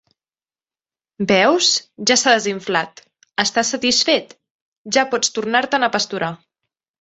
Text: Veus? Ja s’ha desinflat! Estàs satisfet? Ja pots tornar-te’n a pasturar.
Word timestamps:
Veus? 1.31 1.67
Ja 2.11 2.17
s’ha 2.21 2.33
desinflat! 2.37 3.03
Estàs 3.45 3.75
satisfet? 3.75 4.35
Ja 4.99 5.05
pots 5.13 5.31
tornar-te’n 5.37 5.91
a 5.91 5.93
pasturar. 5.99 6.33